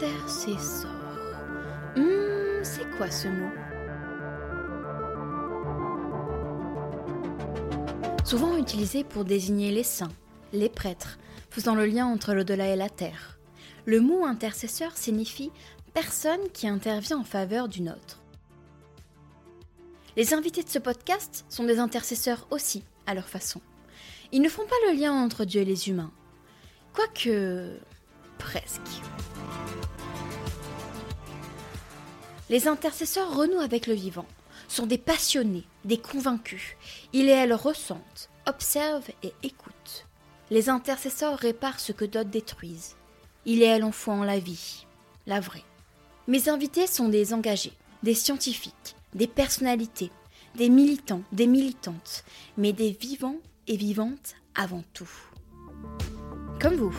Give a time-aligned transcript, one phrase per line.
[0.00, 0.92] Intercesseur.
[1.96, 3.50] Hum, c'est quoi ce mot?
[8.24, 10.12] Souvent utilisé pour désigner les saints,
[10.52, 11.18] les prêtres,
[11.50, 13.40] faisant le lien entre l'au-delà et la terre.
[13.86, 15.50] Le mot intercesseur signifie
[15.94, 18.22] personne qui intervient en faveur d'une autre.
[20.16, 23.60] Les invités de ce podcast sont des intercesseurs aussi, à leur façon.
[24.30, 26.12] Ils ne font pas le lien entre Dieu et les humains.
[26.92, 27.80] Quoique...
[28.38, 29.02] presque.
[32.50, 34.26] Les intercesseurs renouent avec le vivant,
[34.68, 36.76] sont des passionnés, des convaincus.
[37.12, 40.06] Ils et elles ressentent, observent et écoutent.
[40.50, 42.96] Les intercesseurs réparent ce que d'autres détruisent.
[43.44, 44.86] Ils et elles font en la vie,
[45.26, 45.64] la vraie.
[46.26, 50.10] Mes invités sont des engagés, des scientifiques, des personnalités,
[50.54, 52.24] des militants, des militantes,
[52.56, 55.10] mais des vivants et vivantes avant tout.
[56.60, 56.96] Comme vous.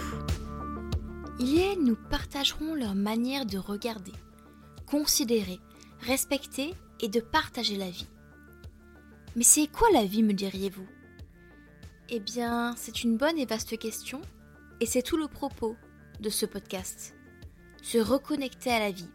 [1.39, 4.13] Elles nous partageront leur manière de regarder,
[4.89, 5.59] considérer,
[5.99, 8.07] respecter et de partager la vie.
[9.35, 10.87] Mais c'est quoi la vie, me diriez-vous?
[12.09, 14.19] Eh bien, c'est une bonne et vaste question,
[14.79, 15.75] et c'est tout le propos
[16.19, 17.15] de ce podcast.
[17.83, 19.11] Se reconnecter à la vie,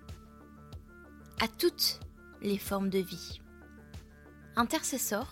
[1.40, 1.98] à toutes
[2.40, 3.40] les formes de vie.
[4.56, 5.26] Intercessor,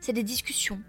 [0.00, 0.80] c'est des discussions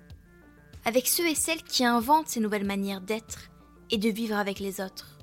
[0.86, 3.52] avec ceux et celles qui inventent ces nouvelles manières d'être
[3.92, 5.20] et de vivre avec les autres,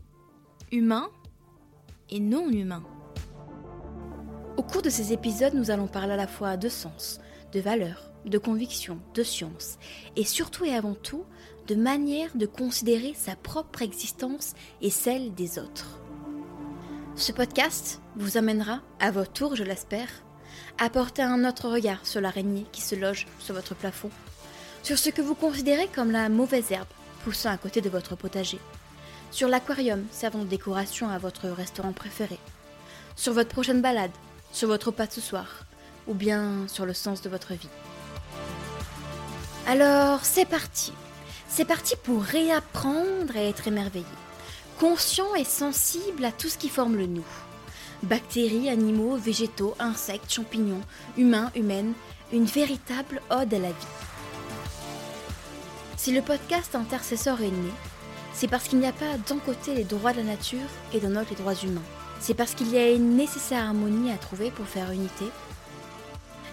[0.71, 1.11] humains
[2.11, 2.85] et non humains.
[4.69, 7.21] Au cours de ces épisodes, nous allons parler à la fois de sens,
[7.53, 9.79] de valeurs, de convictions, de science,
[10.15, 11.25] et surtout et avant tout,
[11.69, 14.53] de manière de considérer sa propre existence
[14.83, 15.99] et celle des autres.
[17.17, 20.11] Ce podcast vous amènera, à votre tour je l'espère,
[20.77, 24.11] à porter un autre regard sur l'araignée qui se loge sur votre plafond,
[24.83, 26.87] sur ce que vous considérez comme la mauvaise herbe
[27.25, 28.59] poussant à côté de votre potager,
[29.31, 32.39] sur l'aquarium servant de décoration à votre restaurant préféré,
[33.17, 34.13] sur votre prochaine balade
[34.53, 35.47] sur votre pas de ce soir,
[36.07, 37.69] ou bien sur le sens de votre vie.
[39.67, 40.93] Alors, c'est parti.
[41.49, 44.05] C'est parti pour réapprendre à être émerveillé,
[44.79, 47.27] conscient et sensible à tout ce qui forme le nous.
[48.03, 50.83] Bactéries, animaux, végétaux, insectes, champignons,
[51.17, 51.95] humains, humaines,
[52.33, 53.87] une véritable ode à la vie.
[55.97, 57.73] Si le podcast Intercesseur est né,
[58.35, 61.17] c'est parce qu'il n'y a pas d'un côté les droits de la nature et d'un
[61.17, 61.83] autre les droits humains.
[62.21, 65.27] C'est parce qu'il y a une nécessaire harmonie à trouver pour faire unité.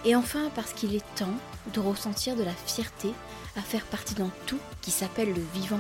[0.06, 1.34] Et enfin parce qu'il est temps
[1.74, 3.12] de ressentir de la fierté
[3.56, 5.80] à faire partie d'un tout qui s'appelle le vivant.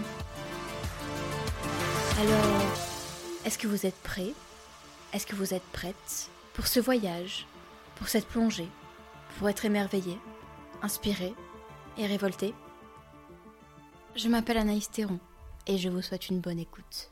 [2.19, 2.61] Alors,
[3.45, 4.33] est-ce que vous êtes prêts?
[5.13, 7.45] Est-ce que vous êtes prête pour ce voyage,
[7.95, 8.69] pour cette plongée,
[9.37, 10.17] pour être émerveillé,
[10.81, 11.33] inspiré
[11.97, 12.53] et révolté
[14.15, 15.19] Je m'appelle Anaïs Théron
[15.67, 17.09] et je vous souhaite une bonne écoute.